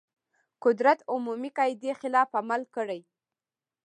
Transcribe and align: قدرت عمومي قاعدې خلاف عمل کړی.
قدرت 0.63 0.99
عمومي 1.11 1.49
قاعدې 1.57 1.91
خلاف 2.01 2.29
عمل 2.39 2.61
کړی. 2.75 3.01